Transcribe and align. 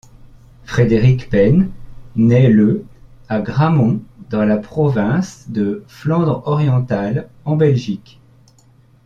Frederik 0.63 1.29
Penne 1.29 1.69
naît 2.15 2.49
le 2.49 2.85
à 3.29 3.39
Grammont 3.39 4.01
dans 4.31 4.43
la 4.45 4.57
province 4.57 5.45
de 5.49 5.83
Flandre-Orientale 5.87 7.29
en 7.45 7.55
Belgique. 7.55 8.19